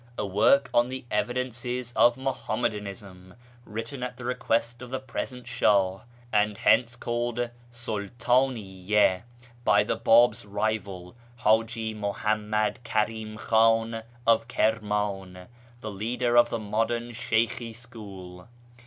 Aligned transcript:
A 0.17 0.25
work 0.25 0.67
on 0.73 0.89
the 0.89 1.05
evidences 1.11 1.93
of 1.95 2.17
Muhammadanism, 2.17 3.35
written 3.65 4.01
at 4.01 4.17
the 4.17 4.25
request 4.25 4.81
of 4.81 4.89
the 4.89 4.99
present 4.99 5.45
Sh;ih 5.45 5.99
(and 6.33 6.57
hence 6.57 6.95
called 6.95 7.51
Sultdniyya) 7.71 9.21
by 9.63 9.83
the 9.83 9.95
Bab's 9.95 10.43
rival, 10.43 11.15
Haji 11.35 11.93
Muhammad 11.93 12.79
Karim 12.83 13.37
Khan 13.37 14.01
of 14.25 14.47
Kirman, 14.47 15.45
the 15.81 15.91
leader 15.91 16.35
of 16.35 16.49
the 16.49 16.57
modern 16.57 17.11
Sheykhi 17.11 17.75
school. 17.75 18.47